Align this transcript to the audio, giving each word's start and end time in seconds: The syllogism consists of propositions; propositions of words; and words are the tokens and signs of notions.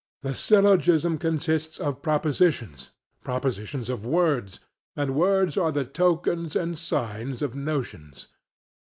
The 0.23 0.33
syllogism 0.33 1.19
consists 1.19 1.77
of 1.79 2.01
propositions; 2.01 2.89
propositions 3.23 3.87
of 3.87 4.03
words; 4.03 4.59
and 4.95 5.13
words 5.13 5.57
are 5.57 5.71
the 5.71 5.85
tokens 5.85 6.55
and 6.55 6.75
signs 6.75 7.43
of 7.43 7.55
notions. 7.55 8.25